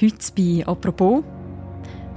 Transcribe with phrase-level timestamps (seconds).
[0.00, 1.22] Heute bei «Apropos»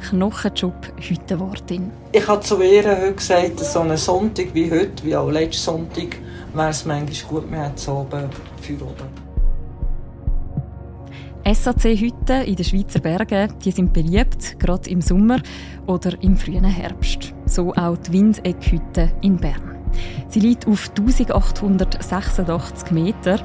[0.10, 1.92] Knochenjob Hüttenwartin.
[2.14, 6.18] Ich habe zu ihr heute gesagt, so einen Sonntag wie heute, wie auch letzten Sonntag,
[6.54, 8.30] wäre es manchmal gut, wir hätten oben
[8.62, 9.10] Feuer oben.
[11.54, 15.42] SAC-Hütten in den Schweizer Bergen die sind beliebt, gerade im Sommer
[15.86, 17.34] oder im frühen Herbst.
[17.46, 19.83] So auch die Windeckhütte in Bern.
[20.30, 23.40] Sie liegt auf 1886 Meter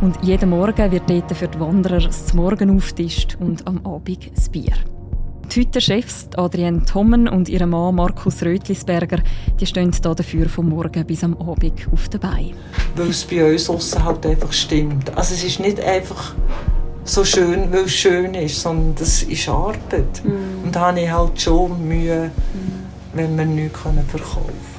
[0.00, 4.48] und jeden Morgen wird dort für die Wanderer das Morgen auftischt und am Abend das
[4.48, 4.74] Bier.
[5.50, 9.18] Die Hüttenchefs Adrienne Thommen und ihr Mann Markus Rötlisberger
[9.60, 12.54] die stehen hier dafür vom Morgen bis am Abend auf der Beine.
[12.96, 15.16] Weil es bei uns halt einfach stimmt.
[15.16, 16.34] Also es ist nicht einfach
[17.04, 20.24] so schön, weil es schön ist, sondern das ist Arbeit.
[20.24, 20.64] Mm.
[20.64, 23.16] Und da habe ich halt schon Mühe, mm.
[23.16, 24.73] wenn wir nichts verkaufen können.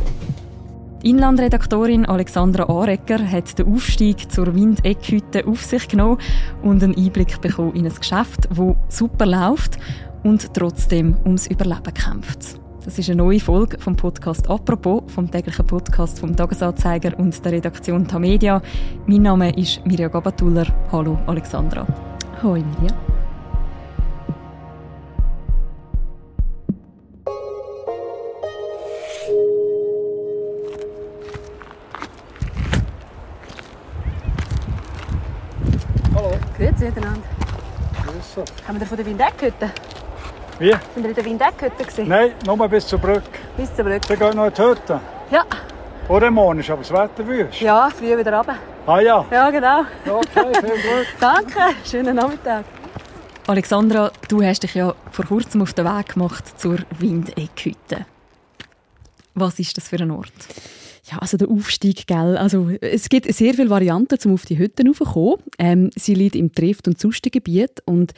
[1.05, 6.18] Inlandredaktorin Alexandra Arecker hat den Aufstieg zur Windeckhütte auf sich genommen
[6.64, 9.78] und einen Einblick bekommen in ein Geschäft, das super läuft
[10.23, 12.59] und trotzdem ums Überleben kämpft.
[12.84, 17.52] Das ist eine neue Folge vom Podcast «Apropos», vom täglichen Podcast vom «Tagesanzeiger» und der
[17.52, 18.59] Redaktion «Tamedia».
[19.06, 20.66] Mein Name ist Mirja Gabatuller.
[20.92, 21.86] Hallo Alexandra.
[22.42, 23.05] Hoi Mirja.
[38.67, 39.71] Haben wir von der Windeckhütte?
[40.58, 40.71] Wie?
[40.71, 42.08] Sind wir in der Windeckhütte gesehen?
[42.08, 43.22] Nein, nur bis zur Brücke.
[43.57, 44.07] Bis zur Brücke.
[44.07, 44.99] Dann geht noch in die Hütte.
[45.30, 45.44] Ja.
[46.07, 47.61] Oder morgen ist aber das Wetter wüst.
[47.61, 48.55] Ja, früh wieder runter.
[48.88, 49.25] Ah ja.
[49.30, 49.81] Ja, genau.
[50.07, 51.07] Okay, viel Glück.
[51.19, 51.59] Danke.
[51.83, 52.66] Schönen Nachmittag.
[53.47, 58.05] Alexandra, du hast dich ja vor kurzem auf den Weg gemacht zur Windeckhütte.
[59.35, 60.33] Was ist das für ein Ort?
[61.11, 62.36] Ja, also der Aufstieg, gell?
[62.36, 65.38] Also, es gibt sehr viele Varianten, um auf die Hütten raufzukommen.
[65.59, 68.14] Ähm, sie liegt im Trift- und Zustengebiet und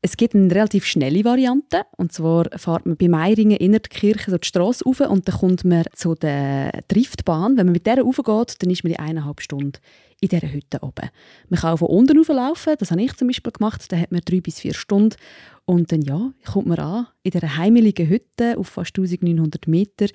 [0.00, 1.82] es gibt eine relativ schnelle Variante.
[1.96, 5.36] Und zwar fährt man bei Meiringen in der Kirche so die Strasse rauf und dann
[5.38, 7.56] kommt man zu der Driftbahn.
[7.56, 9.78] Wenn man mit der raufgeht, dann ist man in eineinhalb Stunden
[10.20, 11.10] in dieser Hütte oben.
[11.48, 13.84] Man kann auch von unten rauflaufen, das habe ich zum Beispiel gemacht.
[13.90, 15.16] Da hat man drei bis vier Stunden.
[15.64, 20.06] Und dann ja, kommt man an in dieser heimeligen Hütte auf fast 1900 Meter.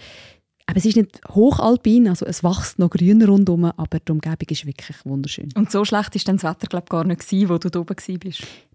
[0.70, 4.66] Aber es ist nicht hochalpin, also es wächst noch grüner rundherum, aber die Umgebung ist
[4.66, 5.50] wirklich wunderschön.
[5.56, 8.10] Und so schlecht war das Wetter glaub, gar nicht, gewesen, wo du da oben warst?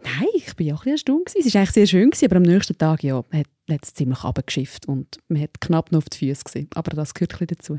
[0.03, 1.33] Nein, ich war ja auch ein bisschen erstaunt.
[1.39, 3.47] Es war eigentlich sehr schön, gewesen, aber am nächsten Tag ja, hat
[3.83, 6.69] es ziemlich runtergeschifft und man hat knapp noch auf die Füße gesehen.
[6.75, 7.79] Aber das gehört ein dazu.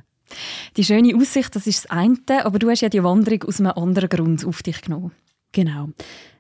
[0.78, 3.72] Die schöne Aussicht, das ist das eine, aber du hast ja die Wanderung aus einem
[3.72, 5.12] anderen Grund auf dich genommen.
[5.54, 5.90] Genau.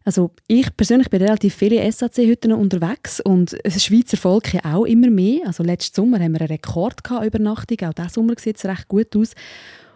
[0.05, 5.09] Also ich persönlich bin relativ viele SAC-Hütten unterwegs und das Schweizer Volk ja auch immer
[5.09, 5.47] mehr.
[5.47, 8.87] Also letzten Sommer haben wir einen Rekord gehabt, Übernachtung, auch diesen Sommer sieht es recht
[8.87, 9.31] gut aus.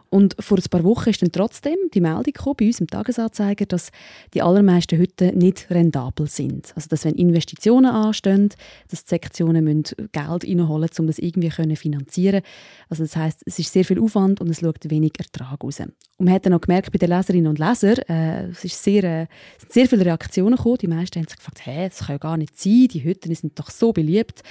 [0.09, 3.91] Und vor ein paar Wochen ist dann trotzdem die Meldung bei uns im Tagesanzeiger, dass
[4.33, 6.71] die allermeisten Hütten nicht rentabel sind.
[6.75, 8.49] Also dass wenn Investitionen anstehen,
[8.89, 12.41] dass die Sektionen müssen Geld reinholen müssen, um das irgendwie zu finanzieren.
[12.89, 15.79] Also das heißt, es ist sehr viel Aufwand und es schaut wenig Ertrag raus.
[15.79, 19.03] Und man hat dann auch gemerkt bei den Leserinnen und Lesern, äh, es, ist sehr,
[19.03, 19.27] äh,
[19.59, 20.77] sind sehr viele Reaktionen gekommen.
[20.81, 23.59] Die meisten haben sich gefragt, hey, das kann ja gar nicht sein, die Hütten sind
[23.59, 24.41] doch so beliebt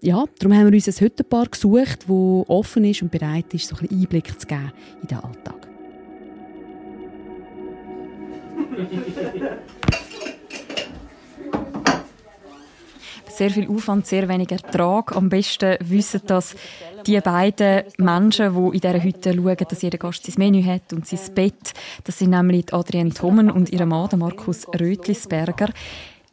[0.00, 3.76] ja, darum haben wir uns ein Hüttenpaar gesucht, das offen ist und bereit ist, so
[3.76, 5.68] ein Einblick zu geben in den Alltag.
[13.36, 15.14] sehr viel Aufwand, sehr wenig Ertrag.
[15.14, 16.56] Am besten wissen das
[17.06, 21.06] die beiden Menschen, die in dieser Hütte schauen, dass jeder Gast sein Menü hat und
[21.06, 21.72] sein Bett.
[22.04, 25.68] Das sind nämlich Adrienne Thommen und ihr Mann, Markus Rötlisberger.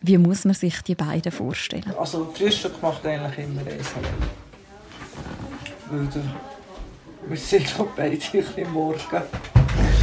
[0.06, 1.94] Wie muss man sich die beiden vorstellen?
[1.98, 3.90] Also Frühstück macht eigentlich immer eins
[5.90, 6.10] Weil
[7.26, 9.00] wir sind glaube beide ein bisschen morgen.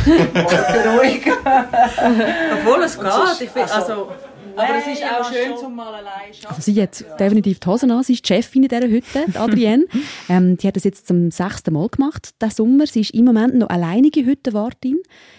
[0.06, 1.26] morgen ruhig.
[1.26, 3.40] Obwohl es geht.
[3.42, 4.12] Ich find, also, also
[4.60, 7.90] aber es ist auch schön, zum mal allein zu Also sie hat definitiv die Hosen
[7.90, 8.02] an.
[8.02, 9.86] Sie ist die Chefin in dieser Hütte, die Adrienne.
[10.28, 12.86] ähm, die hat das jetzt zum sechsten Mal gemacht, diesen Sommer.
[12.86, 14.98] Sie ist im Moment noch alleinige Hüttenwartin.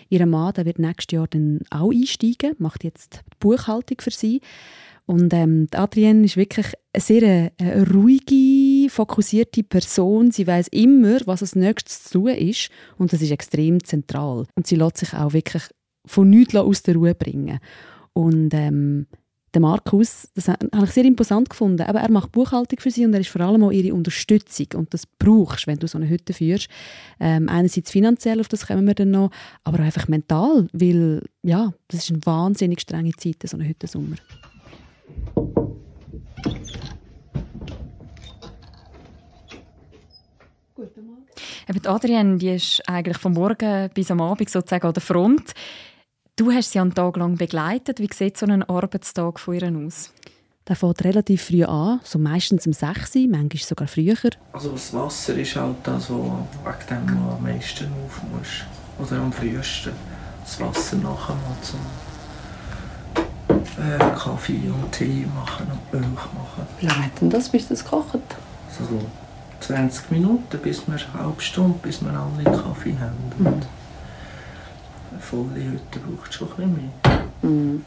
[0.10, 4.42] Ihr Mann der wird nächstes Jahr dann auch einsteigen, macht jetzt die Buchhaltung für sie.
[5.06, 10.32] Und ähm, Adrienne ist wirklich eine sehr äh, eine ruhige, fokussierte Person.
[10.32, 12.70] Sie weiß immer, was als nächstes zu tun ist.
[12.98, 14.46] Und das ist extrem zentral.
[14.56, 15.64] Und sie lässt sich auch wirklich
[16.06, 17.60] von nichts aus der Ruhe bringen.
[18.14, 19.08] Und ähm,
[19.54, 21.82] der Markus, das habe ich sehr imposant gefunden.
[21.82, 24.68] Aber er macht Buchhaltung für sie und er ist vor allem auch ihre Unterstützung.
[24.76, 26.70] Und das brauchst wenn du so eine Hütte führst.
[27.20, 29.32] Ähm, einerseits finanziell, auf das kommen wir dann noch,
[29.64, 34.16] aber auch einfach mental, weil ja, das ist eine wahnsinnig strenge Zeit, so eine Hüttensommer.
[40.74, 41.26] Guten Morgen.
[41.68, 45.54] Eben Adrienne, die ist eigentlich vom Morgen bis am Abend sozusagen an der Front.
[46.38, 48.00] Du hast sie einen Tag lang begleitet.
[48.00, 50.12] Wie sieht so ein Arbeitstag von ihr aus?
[50.68, 54.16] Der fängt relativ früh an, so meistens um 6 Uhr, manchmal sogar früher.
[54.54, 58.66] Also das Wasser ist halt das, wo wegen dem du am meisten auf musst.
[59.00, 59.92] Oder am frühesten.
[60.44, 61.80] Das Wasser nachher mal zum
[63.84, 66.68] äh, Kaffee und Tee machen und Milch machen.
[66.80, 68.20] Wie lange hat denn das, bis das kocht?
[68.72, 69.02] So
[69.60, 73.18] 20 Minuten, bis wir eine halbe Stunde, bis wir alle Kaffee haben.
[73.46, 73.62] Eine
[75.22, 76.92] volle Hütte braucht schon ein bisschen
[77.42, 77.50] mehr.
[77.52, 77.84] Mm.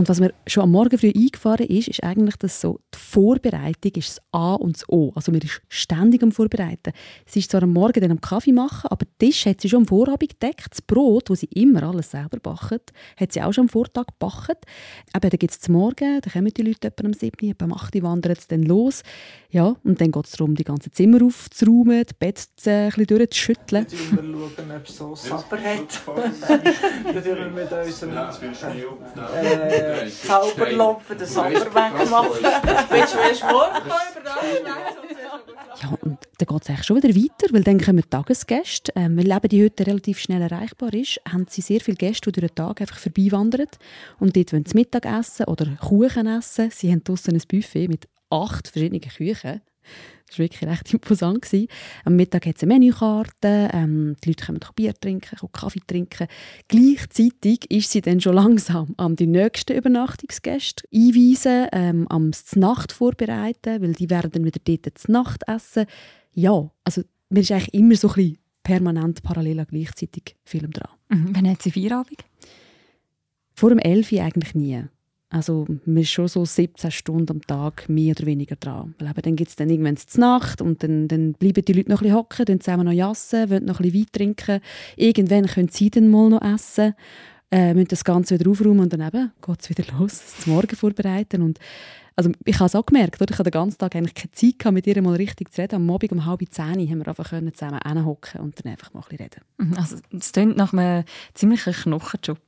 [0.00, 3.92] Und was mir schon am Morgen früh eingefahren ist, ist eigentlich, dass so die Vorbereitung
[3.96, 5.12] ist das A und das O.
[5.14, 6.94] Also man ist ständig am Vorbereiten.
[7.26, 9.80] Sie ist zwar am Morgen dann am Kaffee machen, aber den Tisch hat sie schon
[9.80, 10.68] am Vorabend gedeckt.
[10.70, 14.56] Das Brot, wo sie immer alles selber backt, hat sie auch schon am Vortag gebacken.
[15.14, 17.50] Eben, dann gibt es zum Morgen, dann kommen die Leute etwa am 7.
[17.50, 18.02] Etwa am 8.
[18.02, 19.02] wandern es dann los.
[19.50, 23.06] Ja, und dann geht es darum, die ganze Zimmer aufzuräumen, das Bett äh, ein bisschen
[23.06, 23.82] durchzuschütteln.
[23.82, 26.06] Jetzt wir schauen, ob es so Sapper hat.
[27.12, 28.14] Wir mit unserem
[29.90, 32.44] äh, Zauberlampe den Sapper wegmachen.
[32.90, 37.52] Willst du morgen kommen über das Ja, und dann geht es eigentlich schon wieder weiter,
[37.52, 38.92] weil dann kommen Tagesgäste.
[38.96, 42.40] Ähm, weil eben die Hütte relativ schnell erreichbar ist, haben sie sehr viele Gäste, die
[42.40, 43.68] durch den Tag einfach vorbeiwandern.
[44.18, 46.70] Und dort wollen sie Mittag essen oder Kuchen essen.
[46.70, 49.60] Sie haben draussen ein Buffet mit acht verschiedenen Küchen.
[50.30, 51.42] Das war wirklich recht imposant.
[51.42, 51.66] Gewesen.
[52.04, 56.28] Am Mittag hat es eine Menükarte, ähm, die Leute können Bier trinken, können Kaffee trinken.
[56.68, 63.82] Gleichzeitig ist sie dann schon langsam am die nächsten Übernachtungsgäste einweisen, ähm, am Nacht vorbereiten,
[63.82, 65.86] weil die werden dann wieder dort zur Nacht essen.
[66.32, 70.92] Ja, also man ist eigentlich immer so ein bisschen permanent parallel gleichzeitig Film dran.
[71.08, 71.30] Mhm.
[71.34, 72.24] Wann hat sie Feierabend?
[73.54, 74.84] Vor dem 11 Uhr eigentlich nie.
[75.32, 78.94] Also man ist schon so 17 Stunden am Tag mehr oder weniger dran.
[78.98, 81.88] Weil eben, dann gibt es dann irgendwann zur Nacht und dann, dann bleiben die Leute
[81.88, 84.60] noch ein bisschen hocken, dann zusammen noch jassen, wollen noch ein bisschen Wein trinken.
[84.96, 86.94] Irgendwann können sie dann mal noch essen,
[87.52, 90.74] äh, müssen das Ganze wieder aufräumen und dann eben geht es wieder los, das Morgen
[90.74, 91.42] vorbereiten.
[91.42, 91.60] Und
[92.20, 93.32] also ich habe es auch gemerkt, oder?
[93.32, 95.76] ich hatte den ganzen Tag eigentlich keine Zeit, gehabt, mit ihr mal richtig zu reden.
[95.76, 99.00] Am Abend um halb zehn haben wir einfach können zusammen hinhocken und dann einfach mal
[99.00, 99.40] ein bisschen reden.
[99.56, 102.38] Mhm, Also, es klingt nach einem ziemlichen Knochenjob.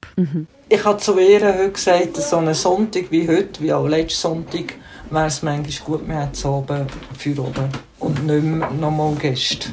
[0.69, 4.75] Ich habe zu ihr heute gesagt, so einen Sonntag wie heute, wie auch letzten Sonntag,
[5.09, 6.87] wäre es manchmal gut, wir hätten es oben
[7.17, 9.71] für oben und nicht mehr nochmal Gäste.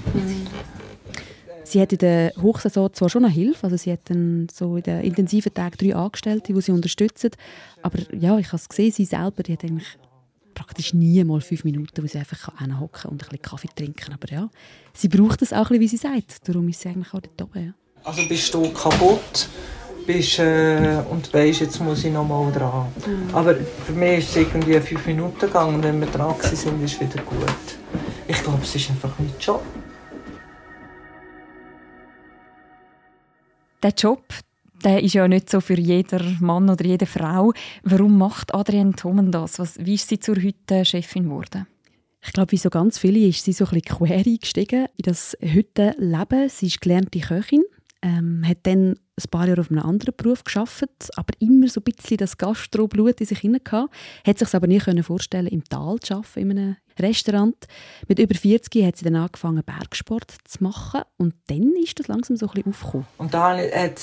[1.69, 4.81] Sie hat in der Hochsaison zwar schon eine Hilfe, also sie hat dann so in
[4.81, 7.29] den intensiven Tagen drei Angestellte, die sie unterstützen,
[7.83, 9.99] aber ja, ich habe es gesehen, sie selber, die hat eigentlich
[10.55, 14.13] praktisch nie mal fünf Minuten, wo sie einfach hinhocken kann und ein bisschen Kaffee trinken
[14.13, 14.49] aber ja,
[14.93, 17.41] sie braucht es auch ein bisschen, wie sie sagt, darum ist sie eigentlich auch dort
[17.43, 17.73] oben, ja.
[18.03, 19.47] Also bist du kaputt
[20.07, 22.87] bist, äh, und weisst, jetzt muss ich nochmal dran.
[23.31, 23.53] Aber
[23.85, 26.99] für mich ist es irgendwie fünf Minuten gegangen und wenn wir dran waren, ist es
[26.99, 27.77] wieder gut.
[28.27, 29.61] Ich glaube, es ist einfach mein Job.
[33.81, 34.23] Der Job,
[34.83, 37.53] der ist ja nicht so für jeder Mann oder jede Frau.
[37.83, 39.57] Warum macht Adrienne Thomen das?
[39.57, 41.65] Was, wie ist sie zur heute Chefin geworden?
[42.21, 45.37] Ich glaube, wie so ganz viele ist sie so ein bisschen quer eingestiegen in das
[45.39, 46.49] Hüttenleben.
[46.49, 47.63] Sie ist gelernte Köchin,
[48.01, 51.93] ähm, hat dann ein paar Jahre auf einem anderen Beruf geschafft, aber immer so ein
[51.93, 53.93] bisschen das Gastroblut in sich hinein gehabt.
[54.27, 57.55] Hat sich aber nie können vorstellen, im Tal zu arbeiten, in einem Restaurant.
[58.07, 62.37] Mit über 40 hat sie dann angefangen, Bergsport zu machen und dann ist das langsam
[62.37, 63.07] so ein bisschen aufgekommen.
[63.17, 63.99] Und da hat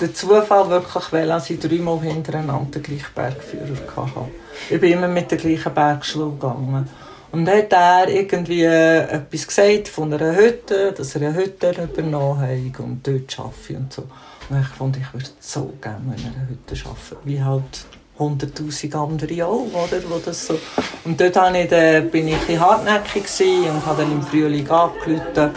[0.00, 1.04] der Zufall wirklich
[1.44, 4.30] dass ich dreimal hintereinander den gleichen Bergführer hatte.
[4.70, 6.88] Ich bin immer mit der gleichen Bergschule gegangen.
[7.32, 12.40] Und dann hat er irgendwie etwas gesagt von einer Hütte, dass er eine Hütte übernommen
[12.40, 14.02] hat und dort arbeite und so.
[14.48, 17.86] Und ich fand, ich würde so gerne in einer Hütte arbeiten, wie halt
[18.18, 20.02] 100'000 andere auch, oder?
[20.08, 20.58] Wo das so.
[21.04, 23.24] Und dort war ich, dann, bin ich ein bisschen hartnäckig
[23.68, 25.50] und habe dann im Frühling angerufen.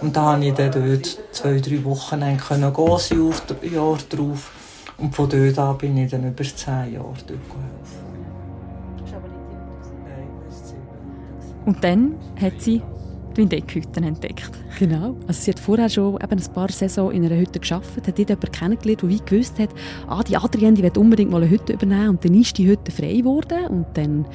[0.00, 3.56] Und da konnte ich dann dort zwei, drei Wochen lang können gehen sein, auf das
[3.72, 4.50] Jahr drauf.
[4.98, 8.06] Und von dort an bin ich dann über zehn Jahre dort geholfen.
[10.04, 10.74] Nein, das ist
[11.64, 12.82] Und dann hat sie
[13.36, 14.50] die Windeckhütten entdeckt.
[14.78, 15.16] Genau.
[15.26, 18.28] Also sie hat vorher schon eben ein paar Saison in einer Hütte gearbeitet, hat dort
[18.28, 19.70] jemanden kennengelernt, der wie gewusst hat,
[20.08, 22.90] ah, die Adrienne die will unbedingt mal eine Hütte übernehmen und dann ist die Hütte
[22.90, 24.26] frei geworden und dann,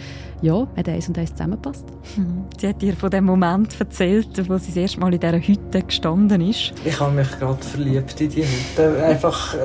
[0.42, 1.86] ja, hat eins und eins zusammengepasst.
[2.18, 2.46] Mhm.
[2.58, 5.82] Sie hat ihr von dem Moment erzählt, wo sie das erste Mal in dieser Hütte
[5.82, 6.74] gestanden ist.
[6.86, 9.04] Ich habe mich gerade verliebt in die Hütte.
[9.04, 9.56] Einfach,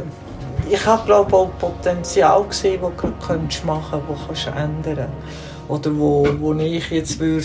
[0.71, 5.09] ich habe glaube auch Potenzial gesehen, das du könntest machen, das kannst du ändern.
[5.69, 7.45] Oder wo, wo ich jetzt würde,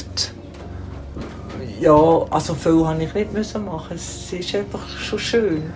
[1.81, 3.95] ja, also viel habe ich nicht müssen machen.
[3.95, 5.73] Es ist einfach schon schön.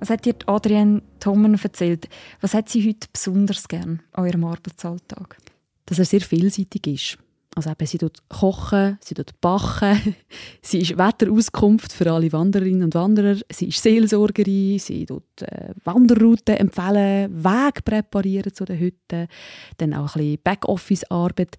[0.00, 2.08] Was hat dir Adrienne Thommen erzählt?
[2.40, 5.38] Was hat sie heute besonders gern an ihrem Arbeitsalltag?
[5.86, 7.18] Dass er sehr vielseitig ist.
[7.56, 10.14] Also eben, sie tut kochen, sie tut backen,
[10.62, 16.54] sie ist Wetterauskunft für alle Wandererinnen und Wanderer, sie ist Seelsorgerin, sie tut äh, Wanderrouten
[16.54, 19.26] empfehlen, Weg präparieren zu den Hütten,
[19.78, 21.56] dann auch ein bisschen Backoffice-Arbeit.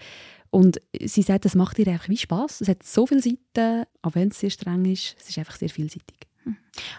[0.52, 2.62] Und sie sagt, das macht ihr einfach wie Spass.
[2.62, 5.70] Es hat so viele Seiten, auch wenn es sehr streng ist, es ist einfach sehr
[5.70, 6.27] vielseitig.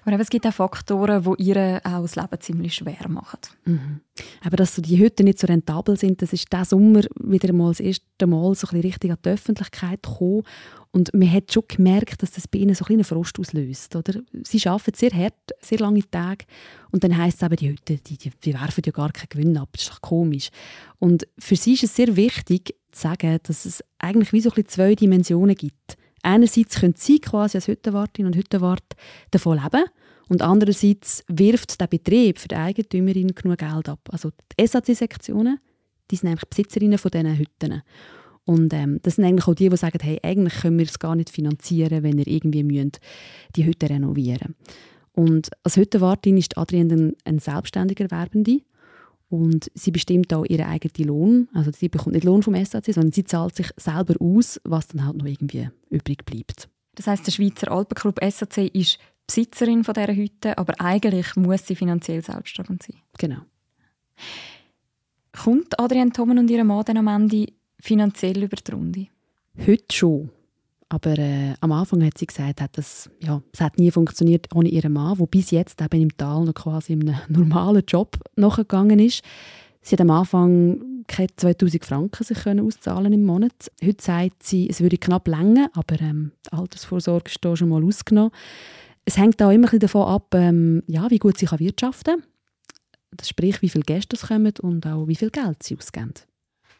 [0.04, 3.40] Aber es gibt auch Faktoren, die ihr auch das Leben ziemlich schwer machen.
[3.64, 4.00] Mhm.
[4.44, 7.68] Aber dass so die Hütten nicht so rentabel sind, das ist diesen Sommer wieder mal
[7.68, 10.42] das erste Mal so ein richtig an die Öffentlichkeit gekommen.
[10.90, 13.94] Und man hat schon gemerkt, dass das bei ihnen so einen Frost auslöst.
[13.94, 14.20] Oder?
[14.42, 16.46] Sie arbeiten sehr hart, sehr lange Tage.
[16.90, 19.58] Und dann heisst es eben, die Hütten, die, die, die werfen ja gar keinen Gewinn
[19.58, 19.68] ab.
[19.72, 20.48] Das ist doch komisch.
[20.98, 24.66] Und für sie ist es sehr wichtig, zu sagen, dass es eigentlich wie so ein
[24.66, 25.96] zwei Dimensionen gibt.
[26.28, 28.84] Einerseits können sie quasi als Hüttenwartin und Hüttenwart
[29.30, 29.84] davon leben
[30.28, 34.00] und andererseits wirft der Betrieb für die Eigentümerin genug Geld ab.
[34.10, 35.58] Also die SAC-Sektionen,
[36.10, 37.82] die sind eigentlich Besitzerinnen von diesen Hütten.
[38.44, 41.16] Und ähm, das sind eigentlich auch die, die sagen, hey, eigentlich können wir es gar
[41.16, 43.00] nicht finanzieren, wenn ihr irgendwie müsst,
[43.56, 44.54] die Hütte renovieren
[45.14, 48.60] Und als Hüttenwartin ist Adrienne ein, ein selbstständiger Werbende
[49.28, 51.48] und sie bestimmt auch ihren eigenen Lohn.
[51.52, 55.04] Also sie bekommt nicht Lohn vom SAC, sondern sie zahlt sich selber aus, was dann
[55.04, 56.68] halt noch irgendwie übrig bleibt.
[56.94, 61.76] Das heißt, der Schweizer Alpenclub SAC ist Besitzerin von dieser Hütte, aber eigentlich muss sie
[61.76, 62.96] finanziell selbstständig sein.
[63.18, 63.40] Genau.
[65.32, 69.06] Kommt Adrienne Thomen und ihre Mann dann am Ende finanziell über die Runde?
[69.66, 70.30] Heute schon.
[70.90, 74.70] Aber äh, am Anfang hat sie gesagt, hat das, ja, es hat nie funktioniert ohne
[74.70, 78.98] ihren Mann, der bis jetzt eben im Tal noch quasi in einem normalen Job nachgegangen
[78.98, 79.22] ist.
[79.82, 83.70] Sie hat am Anfang keine 2000 Franken sich können auszahlen im Monat.
[83.82, 87.84] Heute sagt sie, es würde knapp länger, aber ähm, die Altersvorsorge ist da schon mal
[87.84, 88.32] ausgenommen.
[89.04, 92.28] Es hängt auch immer ein davon ab, ähm, ja, wie gut sie wirtschaften kann.
[93.10, 96.12] Das sprich, wie viele Gäste es kommen und auch wie viel Geld sie ausgeben.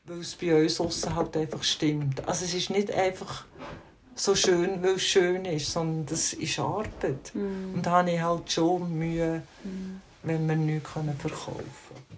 [0.04, 2.26] Weil es bei uns aussen halt einfach stimmt.
[2.28, 3.46] Also es ist nicht einfach
[4.18, 7.32] so schön, weil es schön ist, sondern das ist Arbeit.
[7.34, 7.74] Mm.
[7.74, 10.26] Und da habe ich halt schon Mühe, mm.
[10.26, 12.08] wenn wir nichts verkaufen können.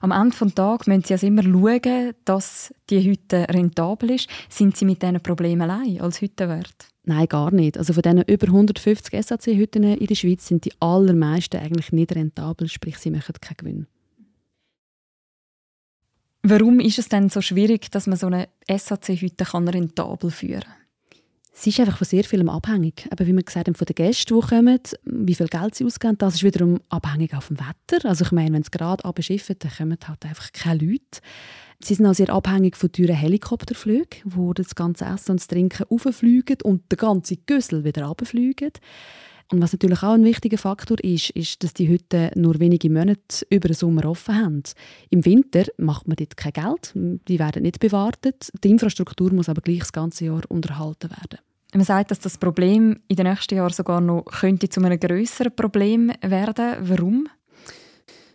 [0.00, 4.28] Am Ende des Tages müssen Sie also immer schauen, dass die Hütte rentabel ist.
[4.48, 6.90] Sind Sie mit diesen Problemen allein als Hüttenwert?
[7.04, 7.78] Nein, gar nicht.
[7.78, 12.68] Also von diesen über 150 SAC-Hütten in der Schweiz sind die allermeisten eigentlich nicht rentabel,
[12.68, 13.86] sprich sie machen keinen Gewinn.
[16.42, 20.79] Warum ist es denn so schwierig, dass man so eine SAC-Hütte rentabel führen kann?
[21.52, 23.06] Es ist einfach von sehr vielem abhängig.
[23.10, 26.16] Aber wie wir gesagt haben, von den Gästen, die kommen, wie viel Geld sie ausgeben,
[26.18, 28.08] das ist wiederum abhängig auf dem Wetter.
[28.08, 31.20] Also ich meine, wenn es gerade abschifft, dann kommen halt einfach keine Leute.
[31.82, 35.86] Sie sind auch sehr abhängig von teuren Helikopterflügen, wo das ganze Essen und das Trinken
[35.88, 38.72] auffliegen und der ganze Güssel wieder runterfliegen.
[39.52, 43.44] Und was natürlich auch ein wichtiger Faktor ist, ist, dass die Hütten nur wenige Monate
[43.50, 44.62] über den Sommer offen haben.
[45.10, 48.50] Im Winter macht man dort kein Geld, die werden nicht bewartet.
[48.62, 51.40] Die Infrastruktur muss aber gleich das ganze Jahr unterhalten werden.
[51.74, 55.54] Man sagt, dass das Problem in den nächsten Jahren sogar noch könnte zu einem größeren
[55.54, 56.76] Problem werden.
[56.80, 57.28] Warum?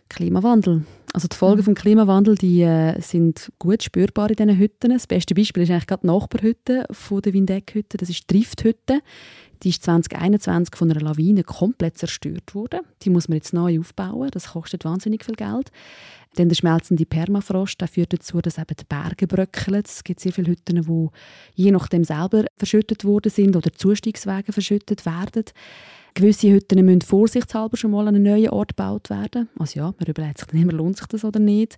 [0.08, 0.84] Klimawandel.
[1.12, 1.74] Also die Folgen mhm.
[1.74, 4.90] des Klimawandels die, äh, sind gut spürbar in diesen Hütten.
[4.90, 7.96] Das beste Beispiel ist eigentlich gerade die Nachbarhütte von der Windeck-Hütte.
[7.96, 9.00] Das ist die Drifthütte.
[9.62, 12.80] Die ist 2021 von einer Lawine komplett zerstört worden.
[13.02, 14.30] Die muss man jetzt neu aufbauen.
[14.32, 15.70] Das kostet wahnsinnig viel Geld.
[16.36, 19.82] Dann der schmelzende Permafrost der führt dazu, dass eben die Berge bröckeln.
[19.84, 21.08] Es gibt sehr viele Hütten, die
[21.54, 25.44] je nachdem selber verschüttet worden sind oder Zustiegswege verschüttet werden.
[26.16, 29.50] Gewisse Hütten müssen vorsichtshalber schon mal an einen neuen Ort gebaut werden.
[29.58, 31.76] Also ja, man überlegt sich dann immer, lohnt sich das oder nicht.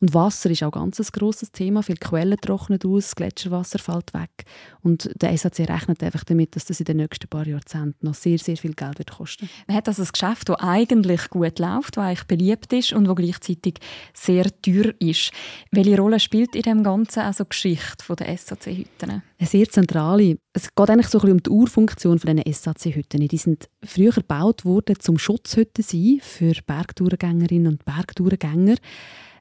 [0.00, 1.84] Und Wasser ist auch ganz ein grosses Thema.
[1.84, 4.44] Viele Quellen trocknen aus, das Gletscherwasser fällt weg.
[4.82, 8.38] Und der SAC rechnet einfach damit, dass das in den nächsten paar Jahrzehnten noch sehr,
[8.38, 9.48] sehr viel Geld wird kosten.
[9.68, 13.14] Man hat also ein Geschäft, das eigentlich gut läuft, das eigentlich beliebt ist und das
[13.14, 13.78] gleichzeitig
[14.12, 15.30] sehr teuer ist.
[15.70, 19.22] Welche Rolle spielt in dem Ganzen also die Geschichte der SAC-Hütten?
[19.38, 20.38] Eine sehr zentrale.
[20.56, 23.28] Es geht eigentlich so ein bisschen um die Urfunktion von diesen SAC-Hütten.
[23.28, 28.76] Die sind früher gebaut worden, zum Schutzhütten sein für Bergtourengängerinnen und Bergtourengänger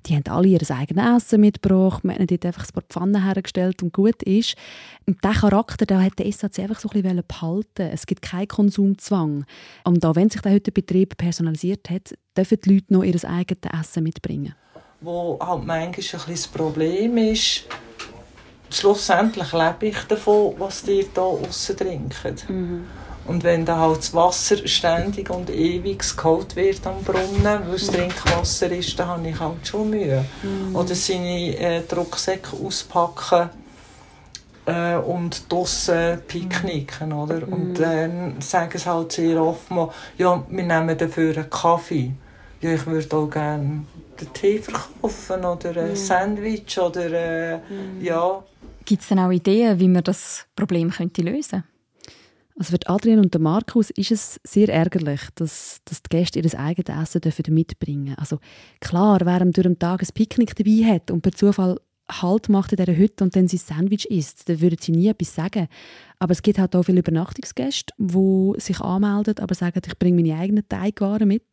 [0.07, 3.81] die haben alle ihr eigenes Essen mitgebracht, man hat dort einfach ein paar Pfannen hergestellt
[3.81, 4.55] und gut ist.
[5.07, 8.47] Und diesen Charakter da hat der SAC einfach so ein bisschen behalten Es gibt keinen
[8.47, 9.45] Konsumzwang.
[9.83, 13.63] Und auch wenn sich der heute Betrieb personalisiert hat, dürfen die Leute noch ihr eigenes
[13.81, 14.53] Essen mitbringen.
[15.01, 17.65] Wo halt manchmal ein bisschen das Problem ist,
[18.77, 22.35] schlussendlich lebe ich davon, was die hier aussen trinken.
[22.47, 22.85] Mhm.
[23.27, 27.87] Und wenn dann halt das Wasser ständig und ewig geholt wird am Brunnen, weil es
[27.87, 30.23] Trinkwasser ist, dann habe ich halt schon Mühe.
[30.43, 30.75] Mhm.
[30.75, 33.49] Oder seine äh, Rucksäcke auspacken
[34.67, 37.47] äh, und draussen picknicken, oder?
[37.47, 37.53] Mhm.
[37.53, 39.89] Und dann sagen sie halt sehr oft mal,
[40.19, 42.11] ja, wir nehmen dafür einen Kaffee.
[42.61, 43.85] Ja, ich würde auch gerne
[44.21, 45.95] den Tee verkaufen oder ein mhm.
[45.95, 48.01] Sandwich oder äh, mhm.
[48.03, 48.43] ja
[48.85, 51.63] Gibt es denn auch Ideen, wie man das Problem könnte lösen könnte?
[52.57, 57.15] Also für Adrian und Markus ist es sehr ärgerlich, dass, dass die Gäste ihr eigenes
[57.15, 58.19] Essen mitbringen dürfen.
[58.19, 58.39] Also
[58.79, 62.77] klar, wer durch den Tag ein Picknick dabei hat und per Zufall Halt macht in
[62.77, 65.67] dieser Hütte und dann sein Sandwich isst, dann würden sie nie etwas sagen.
[66.19, 70.39] Aber es gibt halt auch viele Übernachtungsgäste, die sich anmelden, aber sagen, ich bringe meine
[70.39, 71.43] eigenen Teigwaren mit.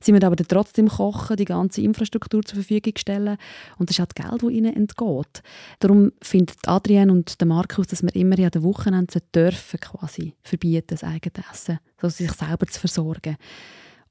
[0.00, 3.38] Sie müssen aber dann trotzdem kochen, die ganze Infrastruktur zur Verfügung stellen
[3.78, 5.42] und das ist halt Geld, das ihnen entgeht.
[5.80, 11.04] Darum findet Adrienne und Markus, dass wir immer an den Wochenenden dürfen quasi verbieten, das
[11.04, 13.36] eigene Essen, so sich selber zu versorgen.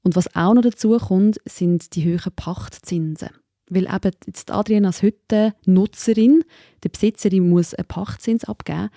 [0.03, 3.29] Und was auch noch dazu kommt, sind die hohen Pachtzinsen.
[3.72, 6.44] Weil eben jetzt Adrienne als Hüttennutzerin,
[6.84, 8.90] die Besitzerin muss einen Pachtzins abgeben,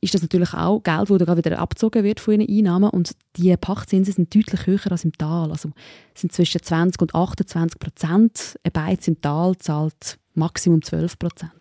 [0.00, 2.90] ist das natürlich auch Geld, das dann wieder abgezogen wird von ihren Einnahmen.
[2.90, 5.50] Und die Pachtzinsen sind deutlich höher als im Tal.
[5.50, 5.70] Also
[6.14, 8.58] sind zwischen 20 und 28 Prozent.
[8.62, 11.52] Ein Beiz im Tal zahlt Maximum 12 Prozent.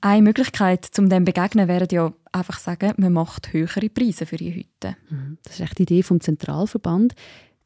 [0.00, 4.36] Eine Möglichkeit, um dem zu begegnen, wäre ja einfach sagen, man macht höhere Preise für
[4.36, 4.96] die Hütte.
[5.10, 5.38] Mhm.
[5.44, 7.14] Das ist echt die Idee vom Zentralverband.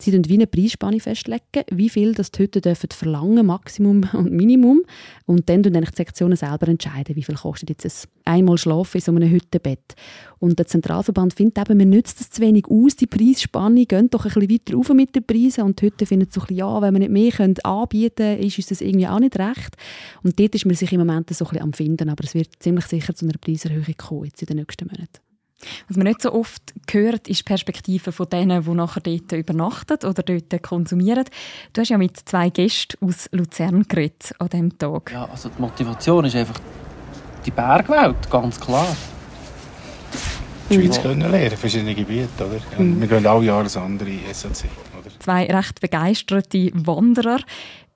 [0.01, 4.33] Sie legen wie eine Preisspanne festlegen, wie viel das die Hütten dürfen verlangen, Maximum und
[4.33, 4.83] Minimum.
[5.25, 9.03] Und dann entscheiden die Sektionen selber, entscheiden, wie viel kostet jetzt ein einmal Schlafen in
[9.03, 9.95] so einem Hüttenbett.
[10.39, 14.27] Und der Zentralverband findet eben, man nützt das zu wenig aus, die Preisspanne, geht doch
[14.27, 16.83] ein bisschen weiter rauf mit den Preisen und die Hütten finden so ein bisschen, ja,
[16.83, 19.77] wenn wir nicht mehr anbieten können, ist uns das irgendwie auch nicht recht.
[20.23, 22.51] Und dort ist man sich im Moment so ein bisschen am Finden, aber es wird
[22.59, 25.26] ziemlich sicher zu einer Preiserhöhung kommen jetzt in den nächsten Monaten.
[25.89, 29.99] Was man nicht so oft hört, ist die Perspektive von denen, die nachher dort übernachten
[30.05, 31.25] oder dort konsumieren.
[31.73, 35.13] Du hast ja mit zwei Gästen aus Luzern geredet an diesem Tag.
[35.13, 36.61] Ja, also die Motivation ist einfach
[37.45, 38.97] die Bergwelt, ganz klar.
[40.69, 42.29] Die Schweiz können lernen, verschiedene Gebiete.
[42.39, 42.57] Oder?
[42.73, 43.01] Ja, mhm.
[43.01, 44.69] Wir gehen alle Jahre andere SAC.
[44.99, 45.21] Oder?
[45.21, 47.39] Zwei recht begeisterte Wanderer.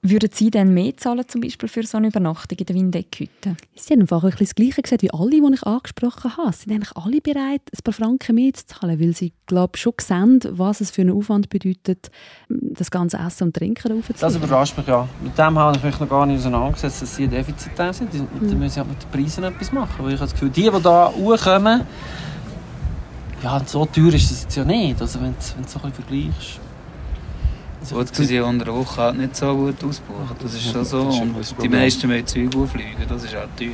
[0.02, 3.56] Würden Sie denn mehr zahlen, zum Beispiel für so eine Übernachtung in der Windeckhütte?
[3.74, 6.52] Sie haben einfach ein bisschen das Gleiche gesagt wie alle, die ich angesprochen habe.
[6.54, 9.92] Sie sind eigentlich alle bereit, ein paar Franken mehr zu zahlen, weil sie, glaube schon
[10.00, 12.10] sehen, was es für einen Aufwand bedeutet,
[12.48, 14.20] das ganze Essen und Trinken aufzuziehen.
[14.20, 15.06] Das überrascht mich, ja.
[15.22, 18.10] Mit dem habe ich mich noch gar nicht auseinandergesetzt, dass sie defizitär sind.
[18.14, 18.58] Die, mhm.
[18.58, 19.96] müssen ja mit den Preisen etwas machen.
[19.98, 21.82] Weil ich habe das Gefühl, die, die hier hochkommen,
[23.42, 24.98] ja, so teuer ist es jetzt ja nicht.
[24.98, 26.69] Also wenn du es so ein bisschen vergleichst.
[27.88, 30.36] Gut, sie unter der Woche halt nicht so gut ausbuchen.
[30.42, 31.00] Das ist schon so.
[31.00, 33.70] Und die meisten wollen Zeug fliegen, das ist halt teuer.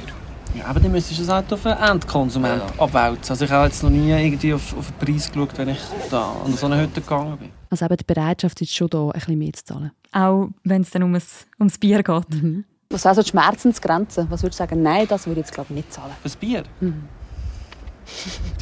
[0.54, 2.82] Ja, aber dann müsstest du es halt auf den Endkonsument ja.
[2.82, 3.30] abwälzen.
[3.30, 6.32] Also ich habe jetzt noch nie irgendwie auf, auf den Preis geschaut, wenn ich da
[6.44, 7.50] an so eine Hütte gegangen bin.
[7.68, 9.90] Also eben die Bereitschaft ist schon da, ein bisschen mehr zu zahlen.
[10.12, 12.30] Auch wenn es dann ums, ums Bier geht.
[12.30, 12.64] Mhm.
[12.88, 14.26] Was ist also die Schmerzensgrenze?
[14.30, 16.12] Was würdest du sagen, nein, das würde ich jetzt glaube ich nicht zahlen?
[16.22, 16.62] Fürs Bier?
[16.80, 17.02] Mhm.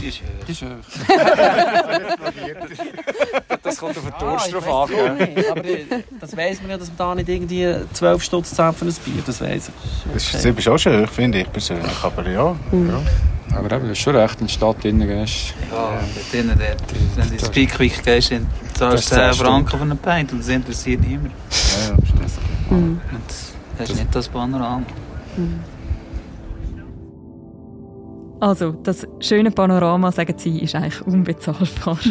[0.01, 0.21] Die ist.
[0.47, 0.79] Die ist höher.
[3.63, 4.95] das kommt auf den Durst ah, drauf an.
[5.51, 5.63] Aber
[6.21, 9.23] das weiss man ja, dass man da nicht irgendwie 12 Stutz zahlt für ein Bier.
[9.25, 10.13] Das weiss ich.
[10.13, 11.93] Das ist schon schön, finde ich persönlich.
[12.03, 12.57] Aber ja.
[12.71, 12.89] Mhm.
[12.91, 13.01] ja.
[13.57, 15.55] Aber eben, das ist schon recht, in der Stadt drinnen gehst.
[15.71, 16.83] Ja, drinnen, dort.
[17.15, 20.49] Wenn du ins Pickwick gehst, dann zahlst du 10 Franken von einem Pint und das
[20.49, 21.33] interessiert niemand.
[21.51, 22.33] Ja, ja, das
[22.71, 23.01] mhm.
[23.13, 24.83] Und hast nicht das Panorama.
[25.37, 25.61] Mhm.
[28.45, 31.99] Also, das schöne Panorama, sagen Sie, ist eigentlich unbezahlbar.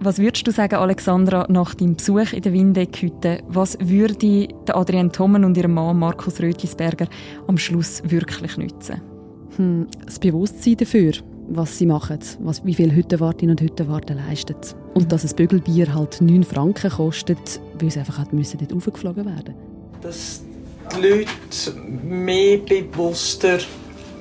[0.00, 3.44] Was würdest du sagen, Alexandra, nach deinem Besuch in der Windeckhütte?
[3.46, 7.06] Was würde Adrienne Thommen und ihrem Mann Markus Rötlisberger
[7.46, 9.00] am Schluss wirklich nützen?
[9.58, 11.12] Hm, das Bewusstsein dafür,
[11.48, 14.56] was sie machen, was, wie viele Hüttenwartinnen und Hüttenwarten leisten.
[14.94, 19.24] Und dass ein Bügelbier halt 9 Franken kostet, weil sie einfach halt müssen dort aufgeflogen
[19.24, 19.54] werden
[20.02, 20.42] Dass
[20.96, 21.28] die Leute
[22.02, 23.60] mehr bewusster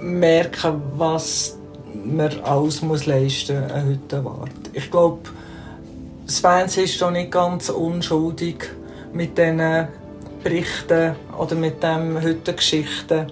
[0.04, 1.58] merken, was
[2.06, 4.52] man alles muss leisten muss, eine Hüttenwart.
[4.74, 5.30] Ich glaube,
[6.28, 8.66] Svens ist schon nicht ganz unschuldig
[9.14, 9.88] mit diesen
[10.44, 13.28] Berichten oder mit den Hüttengeschichten,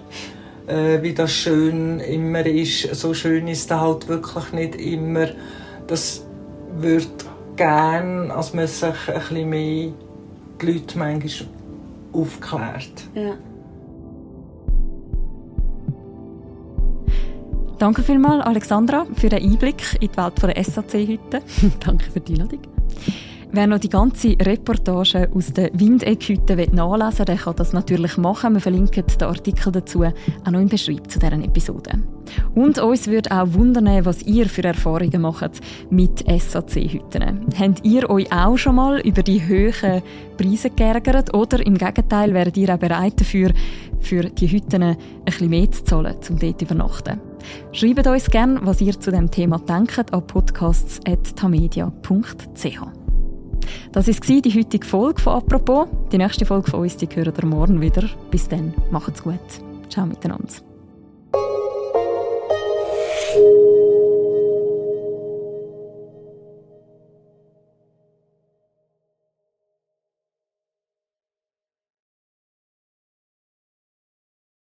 [0.66, 2.94] äh, wie das schön immer ist.
[2.94, 5.28] So schön ist es halt wirklich nicht immer.
[5.86, 6.24] Das
[6.76, 7.06] würde
[7.56, 9.92] gerne, dass man sich ein bisschen mehr
[10.60, 11.48] die Leute manchmal
[12.12, 13.04] aufklärt.
[13.14, 13.34] Ja.
[17.82, 21.42] Danke vielmals, Alexandra, für den Einblick in die Welt der SAC-Hütte.
[21.84, 22.60] Danke für die Einladung.
[23.50, 28.54] Wer noch die ganze Reportage aus der Windeckhütte nachlesen will, der kann das natürlich machen.
[28.54, 32.00] Wir verlinken den Artikel dazu auch noch im Beschreibung zu dieser Episode.
[32.54, 37.46] Und uns würde auch wundern, was ihr für Erfahrungen macht mit SAC-Hütten.
[37.58, 40.02] Habt ihr euch auch schon mal über die hohen
[40.36, 43.52] Preise geärgert oder im Gegenteil wäret ihr auch bereit dafür,
[44.00, 47.20] für die Hütten ein bisschen mehr zu zahlen, um dort zu übernachten?
[47.72, 52.80] Schreibt uns gerne, was ihr zu dem Thema denkt, an podcasts.tamedia.ch.
[53.92, 55.86] Das war die heutige Folge von «Apropos».
[56.10, 58.08] Die nächste Folge von uns die hören ihr morgen wieder.
[58.30, 59.38] Bis dann, macht's gut.
[59.88, 60.71] Ciao miteinander.
[63.34, 63.81] you